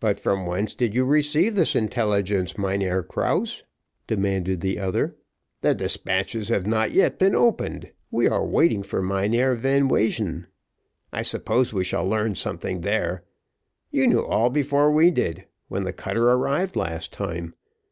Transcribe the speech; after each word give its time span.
"But 0.00 0.18
from 0.18 0.44
whence 0.44 0.74
did 0.74 0.92
you 0.92 1.04
receive 1.04 1.54
this 1.54 1.76
intelligence, 1.76 2.58
Mynheer 2.58 3.04
Krause," 3.04 3.62
demanded 4.08 4.60
the 4.60 4.80
other. 4.80 5.14
"The 5.60 5.72
despatches 5.76 6.48
have 6.48 6.66
not 6.66 6.90
yet 6.90 7.20
been 7.20 7.36
opened; 7.36 7.92
we 8.10 8.26
are 8.26 8.44
waiting 8.44 8.82
for 8.82 9.00
Mynheer 9.02 9.54
Van 9.54 9.86
Wejen. 9.88 10.46
I 11.12 11.22
suppose 11.22 11.72
we 11.72 11.84
shall 11.84 12.08
learn 12.08 12.34
something 12.34 12.80
there. 12.80 13.22
You 13.92 14.08
knew 14.08 14.24
all 14.26 14.50
before 14.50 14.90
we 14.90 15.12
did, 15.12 15.44
when 15.68 15.84
the 15.84 15.92
cutter 15.92 16.28
arrived 16.30 16.74
last 16.74 17.12
time. 17.12 17.54